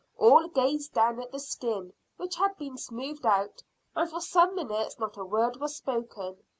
[0.17, 3.61] All gazed down at the skin, which had been smoothed out,
[3.95, 6.37] and for some minutes not a word was spoken.